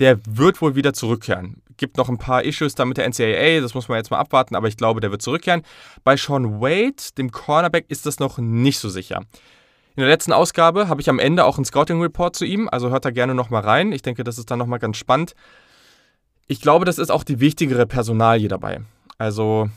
Der 0.00 0.18
wird 0.28 0.60
wohl 0.60 0.74
wieder 0.74 0.92
zurückkehren. 0.92 1.62
Gibt 1.76 1.96
noch 1.96 2.08
ein 2.08 2.18
paar 2.18 2.42
Issues 2.42 2.74
da 2.74 2.84
mit 2.84 2.96
der 2.96 3.08
NCAA, 3.08 3.60
das 3.60 3.74
muss 3.74 3.88
man 3.88 3.98
jetzt 3.98 4.10
mal 4.10 4.18
abwarten, 4.18 4.56
aber 4.56 4.66
ich 4.68 4.76
glaube, 4.76 5.00
der 5.00 5.10
wird 5.10 5.22
zurückkehren. 5.22 5.62
Bei 6.02 6.16
Sean 6.16 6.60
Wade, 6.60 6.96
dem 7.16 7.30
Cornerback, 7.30 7.86
ist 7.88 8.06
das 8.06 8.18
noch 8.18 8.38
nicht 8.38 8.78
so 8.78 8.88
sicher. 8.88 9.22
In 9.96 10.02
der 10.02 10.10
letzten 10.10 10.32
Ausgabe 10.32 10.88
habe 10.88 11.00
ich 11.00 11.08
am 11.08 11.18
Ende 11.18 11.46
auch 11.46 11.56
einen 11.56 11.64
Scouting-Report 11.64 12.36
zu 12.36 12.44
ihm, 12.44 12.68
also 12.70 12.90
hört 12.90 13.06
da 13.06 13.10
gerne 13.10 13.34
nochmal 13.34 13.62
rein. 13.62 13.92
Ich 13.92 14.02
denke, 14.02 14.24
das 14.24 14.36
ist 14.36 14.50
dann 14.50 14.58
nochmal 14.58 14.78
ganz 14.78 14.98
spannend. 14.98 15.32
Ich 16.46 16.60
glaube, 16.60 16.84
das 16.84 16.98
ist 16.98 17.10
auch 17.10 17.24
die 17.24 17.40
wichtigere 17.40 17.86
Personalie 17.86 18.48
dabei. 18.48 18.82
Also 19.16 19.70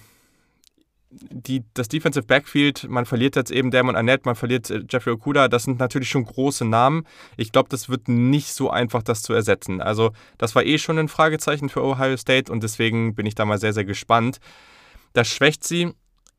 die, 1.09 1.63
das 1.73 1.88
Defensive 1.88 2.25
Backfield, 2.25 2.88
man 2.89 3.05
verliert 3.05 3.38
jetzt 3.38 3.49
eben 3.49 3.71
Damon 3.71 3.95
Annette, 3.95 4.23
man 4.25 4.35
verliert 4.35 4.69
äh, 4.69 4.83
Jeffrey 4.88 5.13
Okuda, 5.13 5.47
das 5.47 5.63
sind 5.63 5.79
natürlich 5.79 6.09
schon 6.09 6.25
große 6.25 6.65
Namen. 6.65 7.05
Ich 7.38 7.53
glaube, 7.53 7.69
das 7.69 7.88
wird 7.88 8.09
nicht 8.09 8.53
so 8.53 8.69
einfach, 8.69 9.01
das 9.01 9.23
zu 9.23 9.33
ersetzen. 9.33 9.81
Also, 9.81 10.11
das 10.38 10.53
war 10.53 10.65
eh 10.65 10.77
schon 10.77 10.99
ein 10.99 11.07
Fragezeichen 11.07 11.69
für 11.69 11.81
Ohio 11.81 12.17
State 12.17 12.51
und 12.51 12.61
deswegen 12.61 13.15
bin 13.15 13.25
ich 13.25 13.35
da 13.35 13.45
mal 13.45 13.57
sehr, 13.57 13.73
sehr 13.73 13.85
gespannt. 13.85 14.39
Das 15.13 15.29
schwächt 15.29 15.63
sie. 15.63 15.93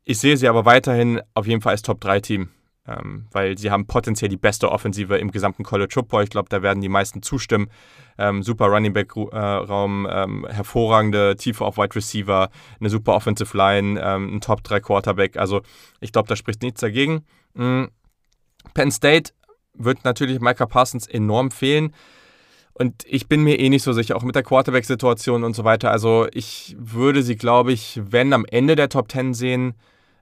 Ich 0.05 0.19
sehe 0.19 0.37
sie 0.37 0.47
aber 0.47 0.65
weiterhin 0.65 1.19
auf 1.33 1.47
jeden 1.47 1.61
Fall 1.61 1.71
als 1.71 1.81
Top-3-Team 1.81 2.49
ähm, 2.87 3.27
weil 3.31 3.57
sie 3.57 3.69
haben 3.69 3.85
potenziell 3.85 4.29
die 4.29 4.37
beste 4.37 4.71
Offensive 4.71 5.17
im 5.17 5.31
gesamten 5.31 5.63
College 5.63 5.93
Football. 5.93 6.23
Ich 6.23 6.29
glaube, 6.29 6.49
da 6.49 6.61
werden 6.61 6.81
die 6.81 6.89
meisten 6.89 7.21
zustimmen. 7.21 7.69
Ähm, 8.17 8.41
super 8.43 8.65
Running 8.67 8.93
Back 8.93 9.15
äh, 9.15 9.37
Raum, 9.37 10.07
ähm, 10.09 10.47
hervorragende 10.49 11.35
Tiefe 11.35 11.63
auf 11.63 11.77
Wide 11.77 11.95
Receiver, 11.95 12.49
eine 12.79 12.89
super 12.89 13.13
Offensive 13.13 13.55
Line, 13.55 14.01
ähm, 14.03 14.35
ein 14.35 14.41
Top 14.41 14.63
3 14.63 14.79
Quarterback. 14.79 15.37
Also 15.37 15.61
ich 15.99 16.11
glaube, 16.11 16.27
da 16.27 16.35
spricht 16.35 16.63
nichts 16.63 16.81
dagegen. 16.81 17.25
Mhm. 17.53 17.89
Penn 18.73 18.91
State 18.91 19.33
wird 19.73 20.03
natürlich 20.03 20.39
Micah 20.39 20.65
Parsons 20.65 21.07
enorm 21.07 21.51
fehlen. 21.51 21.93
Und 22.73 23.03
ich 23.05 23.27
bin 23.27 23.43
mir 23.43 23.59
eh 23.59 23.69
nicht 23.69 23.83
so 23.83 23.93
sicher, 23.93 24.15
auch 24.15 24.23
mit 24.23 24.35
der 24.35 24.43
Quarterback-Situation 24.43 25.43
und 25.43 25.55
so 25.55 25.63
weiter. 25.63 25.91
Also 25.91 26.27
ich 26.31 26.75
würde 26.79 27.21
sie, 27.21 27.35
glaube 27.35 27.73
ich, 27.73 28.01
wenn 28.03 28.33
am 28.33 28.45
Ende 28.45 28.75
der 28.75 28.89
Top 28.89 29.11
10 29.11 29.33
sehen, 29.33 29.75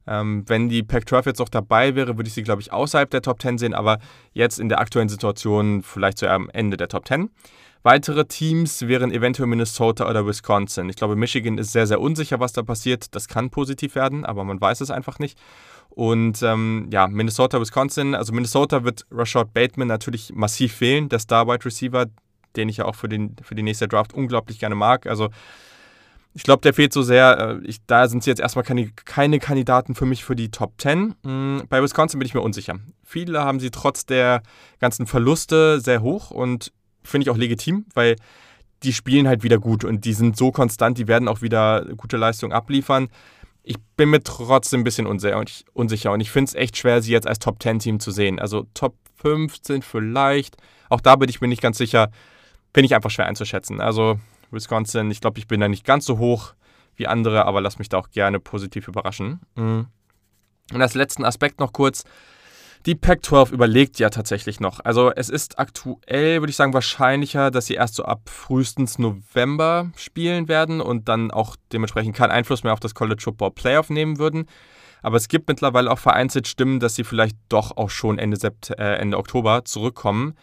Ähm, 0.10 0.44
wenn 0.48 0.70
die 0.70 0.82
Pac-12 0.82 1.28
jetzt 1.28 1.40
noch 1.40 1.50
dabei 1.50 1.94
wäre, 1.94 2.18
würde 2.18 2.28
ich 2.28 2.34
sie, 2.34 2.42
glaube 2.42 2.62
ich, 2.62 2.74
außerhalb 2.74 3.12
der 3.12 3.22
Top 3.22 3.40
10 3.40 3.60
sehen, 3.60 3.76
aber 3.76 4.00
jetzt 4.34 4.60
in 4.60 4.68
der 4.68 4.80
aktuellen 4.80 5.08
Situation 5.08 5.84
vielleicht 5.84 6.18
so 6.18 6.28
am 6.28 6.50
Ende 6.50 6.78
der 6.78 6.88
Top 6.88 7.08
10. 7.08 7.30
Weitere 7.84 8.26
Teams 8.26 8.88
wären 8.88 9.12
eventuell 9.12 9.48
Minnesota 9.48 10.10
oder 10.10 10.26
Wisconsin. 10.26 10.90
Ich 10.90 10.96
glaube, 10.96 11.16
Michigan 11.16 11.60
ist 11.60 11.72
sehr, 11.72 11.86
sehr 11.86 12.02
unsicher, 12.02 12.40
was 12.40 12.54
da 12.54 12.64
passiert. 12.64 13.14
Das 13.16 13.28
kann 13.28 13.52
positiv 13.52 13.94
werden, 13.94 14.26
aber 14.26 14.44
man 14.44 14.60
weiß 14.60 14.82
es 14.82 14.90
einfach 14.90 15.20
nicht. 15.20 15.38
Und 15.90 16.42
ähm, 16.42 16.90
ja, 16.92 17.08
Minnesota, 17.08 17.62
Wisconsin. 17.62 18.16
Also 18.16 18.34
Minnesota 18.34 18.84
wird 18.84 19.06
Rashad 19.12 19.54
Bateman 19.54 19.88
natürlich 19.88 20.34
massiv 20.34 20.74
fehlen, 20.74 21.08
der 21.08 21.20
Star 21.20 21.48
Wide 21.48 21.64
Receiver, 21.64 22.08
den 22.56 22.68
ich 22.68 22.78
ja 22.78 22.86
auch 22.86 22.96
für, 22.96 23.10
den, 23.10 23.36
für 23.44 23.56
die 23.56 23.64
nächste 23.64 23.88
Draft 23.88 24.14
unglaublich 24.14 24.60
gerne 24.60 24.76
mag. 24.76 25.06
Also 25.06 25.30
ich 26.40 26.44
glaube, 26.44 26.62
der 26.62 26.74
fehlt 26.74 26.94
so 26.94 27.02
sehr. 27.02 27.60
Äh, 27.62 27.68
ich, 27.68 27.86
da 27.86 28.08
sind 28.08 28.24
sie 28.24 28.30
jetzt 28.30 28.40
erstmal 28.40 28.64
keine, 28.64 28.90
keine 28.92 29.40
Kandidaten 29.40 29.94
für 29.94 30.06
mich 30.06 30.24
für 30.24 30.38
die 30.38 30.52
Top 30.52 30.72
10. 30.78 31.16
Hm, 31.26 31.64
bei 31.68 31.84
Wisconsin 31.84 32.18
bin 32.18 32.26
ich 32.26 32.34
mir 32.34 32.40
unsicher. 32.40 32.80
Viele 33.04 33.44
haben 33.44 33.60
sie 33.60 33.72
trotz 33.72 34.06
der 34.06 34.42
ganzen 34.80 35.06
Verluste 35.06 35.82
sehr 35.82 36.02
hoch 36.02 36.32
und 36.32 36.72
finde 37.04 37.24
ich 37.26 37.30
auch 37.30 37.36
legitim, 37.36 37.88
weil 37.94 38.16
die 38.84 38.94
spielen 38.94 39.28
halt 39.28 39.44
wieder 39.44 39.58
gut 39.58 39.84
und 39.84 40.06
die 40.06 40.14
sind 40.14 40.38
so 40.38 40.54
konstant, 40.54 40.98
die 40.98 41.10
werden 41.10 41.28
auch 41.28 41.42
wieder 41.42 41.84
gute 41.98 42.16
Leistung 42.16 42.54
abliefern. 42.54 43.10
Ich 43.62 43.76
bin 43.98 44.10
mir 44.10 44.24
trotzdem 44.24 44.80
ein 44.80 44.86
bisschen 44.86 45.08
unsicher 45.08 46.14
und 46.14 46.22
ich 46.22 46.32
finde 46.32 46.48
es 46.48 46.56
echt 46.56 46.78
schwer, 46.78 47.02
sie 47.02 47.12
jetzt 47.12 47.28
als 47.28 47.40
Top 47.40 47.62
10 47.62 47.80
Team 47.80 48.00
zu 48.00 48.12
sehen. 48.12 48.40
Also 48.40 48.66
Top 48.74 48.96
15 49.22 49.82
vielleicht. 49.82 50.56
Auch 50.88 51.02
da 51.02 51.18
bin 51.18 51.28
ich 51.28 51.42
mir 51.42 51.50
nicht 51.50 51.62
ganz 51.62 51.78
sicher. 51.78 52.10
Finde 52.74 52.86
ich 52.86 52.96
einfach 52.96 53.12
schwer 53.12 53.26
einzuschätzen. 53.26 53.82
Also 53.82 54.18
Wisconsin, 54.52 55.12
ich 55.12 55.22
glaube, 55.22 55.40
ich 55.40 55.48
bin 55.48 55.60
da 55.60 55.68
nicht 55.68 55.86
ganz 55.86 56.06
so 56.06 56.18
hoch 56.18 56.54
wie 56.96 57.08
andere, 57.08 57.46
aber 57.46 57.62
lass 57.62 57.80
mich 57.80 57.90
da 57.90 57.98
auch 57.98 58.10
gerne 58.12 58.40
positiv 58.40 58.88
überraschen. 58.88 59.40
Mhm. 59.56 59.88
Und 60.74 60.82
als 60.82 60.94
letzten 60.94 61.26
Aspekt 61.26 61.60
noch 61.60 61.74
kurz. 61.74 62.04
Die 62.86 62.96
Pac-12 62.96 63.52
überlegt 63.52 64.00
ja 64.00 64.10
tatsächlich 64.10 64.62
noch. 64.62 64.80
Also 64.86 65.12
es 65.12 65.30
ist 65.30 65.60
aktuell, 65.60 66.42
würde 66.42 66.50
ich 66.50 66.56
sagen, 66.56 66.74
wahrscheinlicher, 66.74 67.52
dass 67.52 67.66
sie 67.66 67.74
erst 67.74 67.96
so 67.96 68.06
ab 68.06 68.30
frühestens 68.30 68.98
November 69.00 69.92
spielen 69.98 70.48
werden 70.48 70.80
und 70.80 71.10
dann 71.10 71.30
auch 71.32 71.58
dementsprechend 71.74 72.16
keinen 72.16 72.32
Einfluss 72.32 72.64
mehr 72.64 72.72
auf 72.72 72.80
das 72.80 72.96
College 72.96 73.22
Football 73.22 73.52
Playoff 73.52 73.90
nehmen 73.90 74.18
würden. 74.18 74.46
Aber 75.02 75.18
es 75.18 75.28
gibt 75.28 75.50
mittlerweile 75.50 75.92
auch 75.92 76.00
vereinzelt 76.00 76.48
Stimmen, 76.48 76.80
dass 76.80 76.96
sie 76.96 77.04
vielleicht 77.04 77.38
doch 77.50 77.76
auch 77.76 77.90
schon 77.90 78.18
Ende, 78.18 78.38
Sept 78.38 78.70
äh, 78.72 78.96
Ende 78.96 79.18
Oktober 79.18 79.66
zurückkommen. 79.66 80.36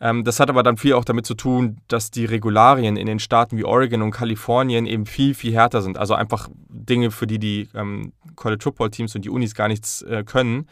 Ähm, 0.00 0.24
das 0.24 0.40
hat 0.40 0.50
aber 0.50 0.62
dann 0.62 0.76
viel 0.76 0.94
auch 0.94 1.04
damit 1.04 1.26
zu 1.26 1.34
tun, 1.34 1.78
dass 1.88 2.10
die 2.10 2.24
Regularien 2.24 2.96
in 2.96 3.06
den 3.06 3.18
Staaten 3.18 3.56
wie 3.56 3.64
Oregon 3.64 4.02
und 4.02 4.10
Kalifornien 4.10 4.86
eben 4.86 5.06
viel, 5.06 5.34
viel 5.34 5.54
härter 5.54 5.82
sind. 5.82 5.98
Also 5.98 6.14
einfach 6.14 6.48
Dinge, 6.68 7.10
für 7.10 7.26
die 7.26 7.38
die 7.38 7.68
ähm, 7.74 8.12
College 8.34 8.62
Football 8.62 8.90
Teams 8.90 9.14
und 9.14 9.24
die 9.24 9.30
Unis 9.30 9.54
gar 9.54 9.68
nichts 9.68 10.02
äh, 10.02 10.24
können. 10.24 10.68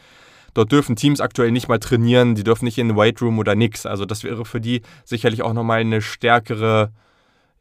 Dort 0.53 0.71
dürfen 0.71 0.95
Teams 0.95 1.19
aktuell 1.19 1.51
nicht 1.51 1.67
mal 1.67 1.79
trainieren, 1.79 2.35
die 2.35 2.43
dürfen 2.43 2.65
nicht 2.65 2.77
in 2.77 2.89
den 2.89 2.97
Weight 2.97 3.21
Room 3.21 3.39
oder 3.39 3.55
nix. 3.55 3.85
Also 3.85 4.05
das 4.05 4.23
wäre 4.23 4.45
für 4.45 4.61
die 4.61 4.81
sicherlich 5.03 5.41
auch 5.41 5.53
nochmal 5.53 5.79
eine 5.79 6.01
stärkere, 6.01 6.91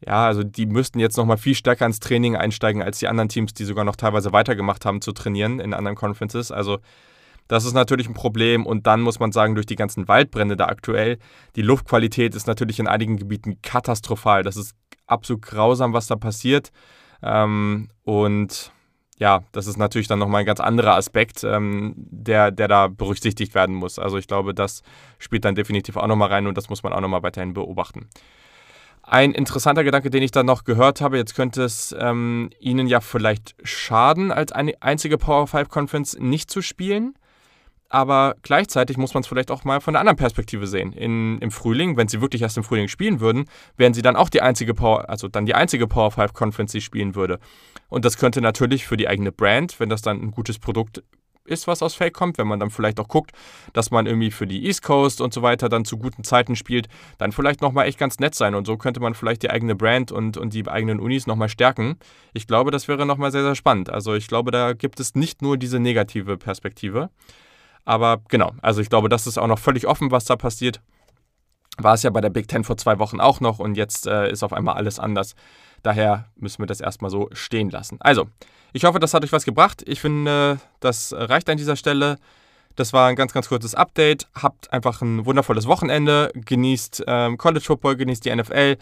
ja, 0.06 0.26
also 0.26 0.42
die 0.42 0.66
müssten 0.66 0.98
jetzt 1.00 1.16
nochmal 1.16 1.38
viel 1.38 1.54
stärker 1.54 1.86
ins 1.86 2.00
Training 2.00 2.36
einsteigen 2.36 2.82
als 2.82 2.98
die 2.98 3.08
anderen 3.08 3.30
Teams, 3.30 3.54
die 3.54 3.64
sogar 3.64 3.84
noch 3.84 3.96
teilweise 3.96 4.32
weitergemacht 4.32 4.84
haben 4.84 5.00
zu 5.00 5.12
trainieren 5.12 5.58
in 5.58 5.72
anderen 5.72 5.96
Conferences. 5.96 6.52
Also 6.52 6.80
das 7.48 7.64
ist 7.64 7.74
natürlich 7.74 8.08
ein 8.08 8.14
Problem 8.14 8.66
und 8.66 8.86
dann 8.86 9.00
muss 9.00 9.20
man 9.20 9.32
sagen, 9.32 9.54
durch 9.54 9.66
die 9.66 9.76
ganzen 9.76 10.08
Waldbrände 10.08 10.56
da 10.56 10.66
aktuell, 10.66 11.18
die 11.56 11.62
Luftqualität 11.62 12.34
ist 12.34 12.46
natürlich 12.46 12.78
in 12.78 12.86
einigen 12.86 13.16
Gebieten 13.16 13.60
katastrophal. 13.62 14.42
Das 14.42 14.56
ist 14.56 14.74
absolut 15.06 15.42
grausam, 15.42 15.92
was 15.92 16.06
da 16.06 16.16
passiert. 16.16 16.70
Ähm, 17.22 17.88
und 18.04 18.72
ja, 19.18 19.42
das 19.52 19.66
ist 19.66 19.76
natürlich 19.76 20.08
dann 20.08 20.18
nochmal 20.18 20.40
ein 20.40 20.46
ganz 20.46 20.60
anderer 20.60 20.96
Aspekt, 20.96 21.44
ähm, 21.44 21.94
der, 21.96 22.50
der 22.50 22.68
da 22.68 22.88
berücksichtigt 22.88 23.54
werden 23.54 23.74
muss. 23.74 23.98
Also 23.98 24.18
ich 24.18 24.26
glaube, 24.26 24.54
das 24.54 24.82
spielt 25.18 25.44
dann 25.44 25.54
definitiv 25.54 25.96
auch 25.96 26.06
nochmal 26.06 26.30
rein 26.30 26.46
und 26.46 26.56
das 26.56 26.68
muss 26.68 26.82
man 26.82 26.92
auch 26.92 27.00
nochmal 27.00 27.22
weiterhin 27.22 27.54
beobachten. 27.54 28.08
Ein 29.04 29.32
interessanter 29.32 29.84
Gedanke, 29.84 30.10
den 30.10 30.22
ich 30.22 30.30
dann 30.30 30.46
noch 30.46 30.64
gehört 30.64 31.00
habe, 31.00 31.18
jetzt 31.18 31.34
könnte 31.34 31.64
es 31.64 31.94
ähm, 31.98 32.50
Ihnen 32.60 32.86
ja 32.86 33.00
vielleicht 33.00 33.54
schaden, 33.62 34.32
als 34.32 34.52
eine 34.52 34.80
einzige 34.80 35.18
Power 35.18 35.46
5 35.46 35.68
Conference 35.68 36.16
nicht 36.18 36.50
zu 36.50 36.62
spielen 36.62 37.14
aber 37.92 38.36
gleichzeitig 38.42 38.96
muss 38.96 39.12
man 39.12 39.22
es 39.22 39.26
vielleicht 39.26 39.50
auch 39.50 39.64
mal 39.64 39.80
von 39.80 39.94
der 39.94 40.00
anderen 40.00 40.16
Perspektive 40.16 40.66
sehen. 40.66 40.92
In, 40.92 41.38
Im 41.38 41.50
Frühling, 41.50 41.96
wenn 41.96 42.08
sie 42.08 42.20
wirklich 42.20 42.40
erst 42.40 42.56
im 42.56 42.64
Frühling 42.64 42.88
spielen 42.88 43.20
würden, 43.20 43.44
wären 43.76 43.92
sie 43.92 44.02
dann 44.02 44.16
auch 44.16 44.30
die 44.30 44.40
einzige 44.40 44.72
Power, 44.72 45.10
also 45.10 45.28
dann 45.28 45.44
die 45.44 45.54
einzige 45.54 45.86
Power 45.86 46.10
5 46.10 46.32
Conference, 46.32 46.72
die 46.72 46.80
spielen 46.80 47.14
würde. 47.14 47.38
Und 47.88 48.04
das 48.04 48.16
könnte 48.16 48.40
natürlich 48.40 48.86
für 48.86 48.96
die 48.96 49.08
eigene 49.08 49.30
Brand, 49.30 49.78
wenn 49.78 49.90
das 49.90 50.00
dann 50.00 50.22
ein 50.22 50.30
gutes 50.30 50.58
Produkt 50.58 51.02
ist, 51.44 51.66
was 51.66 51.82
aus 51.82 51.94
Fake 51.94 52.14
kommt, 52.14 52.38
wenn 52.38 52.46
man 52.46 52.60
dann 52.60 52.70
vielleicht 52.70 52.98
auch 52.98 53.08
guckt, 53.08 53.32
dass 53.72 53.90
man 53.90 54.06
irgendwie 54.06 54.30
für 54.30 54.46
die 54.46 54.64
East 54.64 54.82
Coast 54.82 55.20
und 55.20 55.34
so 55.34 55.42
weiter 55.42 55.68
dann 55.68 55.84
zu 55.84 55.98
guten 55.98 56.24
Zeiten 56.24 56.56
spielt, 56.56 56.88
dann 57.18 57.32
vielleicht 57.32 57.60
nochmal 57.60 57.86
echt 57.86 57.98
ganz 57.98 58.18
nett 58.20 58.34
sein 58.34 58.54
und 58.54 58.66
so 58.66 58.76
könnte 58.76 59.00
man 59.00 59.14
vielleicht 59.14 59.42
die 59.42 59.50
eigene 59.50 59.74
Brand 59.74 60.12
und, 60.12 60.36
und 60.36 60.54
die 60.54 60.66
eigenen 60.66 61.00
Unis 61.00 61.26
nochmal 61.26 61.48
stärken. 61.48 61.96
Ich 62.32 62.46
glaube, 62.46 62.70
das 62.70 62.88
wäre 62.88 63.04
nochmal 63.04 63.32
sehr, 63.32 63.42
sehr 63.42 63.54
spannend. 63.54 63.90
Also 63.90 64.14
ich 64.14 64.28
glaube, 64.28 64.50
da 64.50 64.72
gibt 64.72 65.00
es 65.00 65.14
nicht 65.14 65.42
nur 65.42 65.58
diese 65.58 65.78
negative 65.78 66.38
Perspektive. 66.38 67.10
Aber 67.84 68.20
genau, 68.28 68.52
also 68.62 68.80
ich 68.80 68.88
glaube, 68.88 69.08
das 69.08 69.26
ist 69.26 69.38
auch 69.38 69.46
noch 69.46 69.58
völlig 69.58 69.86
offen, 69.86 70.10
was 70.10 70.24
da 70.24 70.36
passiert. 70.36 70.80
War 71.78 71.94
es 71.94 72.02
ja 72.02 72.10
bei 72.10 72.20
der 72.20 72.30
Big 72.30 72.48
Ten 72.48 72.64
vor 72.64 72.76
zwei 72.76 72.98
Wochen 72.98 73.20
auch 73.20 73.40
noch 73.40 73.58
und 73.58 73.76
jetzt 73.76 74.06
äh, 74.06 74.30
ist 74.30 74.42
auf 74.42 74.52
einmal 74.52 74.74
alles 74.74 74.98
anders. 74.98 75.34
Daher 75.82 76.26
müssen 76.36 76.60
wir 76.60 76.66
das 76.66 76.80
erstmal 76.80 77.10
so 77.10 77.28
stehen 77.32 77.70
lassen. 77.70 77.96
Also, 78.00 78.28
ich 78.72 78.84
hoffe, 78.84 78.98
das 78.98 79.14
hat 79.14 79.24
euch 79.24 79.32
was 79.32 79.44
gebracht. 79.44 79.82
Ich 79.86 80.00
finde, 80.00 80.58
das 80.80 81.12
reicht 81.16 81.48
an 81.50 81.56
dieser 81.56 81.76
Stelle. 81.76 82.18
Das 82.76 82.92
war 82.92 83.08
ein 83.08 83.16
ganz, 83.16 83.32
ganz 83.32 83.48
kurzes 83.48 83.74
Update. 83.74 84.28
Habt 84.34 84.72
einfach 84.72 85.02
ein 85.02 85.26
wundervolles 85.26 85.66
Wochenende. 85.66 86.30
Genießt 86.34 87.04
ähm, 87.06 87.36
College 87.36 87.64
Football, 87.64 87.96
genießt 87.96 88.24
die 88.24 88.34
NFL. 88.34 88.76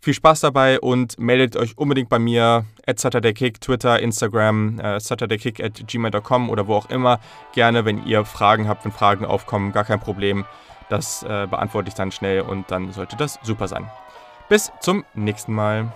Viel 0.00 0.14
Spaß 0.14 0.40
dabei 0.40 0.78
und 0.80 1.18
meldet 1.18 1.56
euch 1.56 1.76
unbedingt 1.76 2.08
bei 2.08 2.18
mir 2.18 2.64
at 2.86 3.00
SaturdayKick, 3.00 3.60
Twitter, 3.60 3.98
Instagram, 4.00 4.78
äh, 4.78 5.00
SaturdayKick 5.00 5.60
at 5.62 5.86
gmail.com 5.86 6.50
oder 6.50 6.66
wo 6.68 6.74
auch 6.74 6.90
immer. 6.90 7.18
Gerne, 7.52 7.84
wenn 7.84 8.04
ihr 8.06 8.24
Fragen 8.24 8.68
habt, 8.68 8.84
wenn 8.84 8.92
Fragen 8.92 9.24
aufkommen, 9.24 9.72
gar 9.72 9.84
kein 9.84 10.00
Problem. 10.00 10.44
Das 10.88 11.24
äh, 11.24 11.46
beantworte 11.50 11.88
ich 11.88 11.94
dann 11.94 12.12
schnell 12.12 12.42
und 12.42 12.70
dann 12.70 12.92
sollte 12.92 13.16
das 13.16 13.38
super 13.42 13.66
sein. 13.66 13.90
Bis 14.48 14.70
zum 14.80 15.04
nächsten 15.14 15.52
Mal. 15.52 15.92